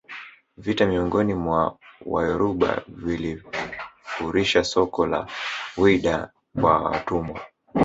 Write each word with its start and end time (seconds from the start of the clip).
vita 0.57 0.85
miongoni 0.85 1.33
mwa 1.33 1.77
Wayoruba 2.05 2.81
vilifurisha 2.87 4.63
soko 4.63 5.05
la 5.05 5.27
Whydah 5.77 6.29
kwa 6.61 6.79
watumwa 6.83 7.39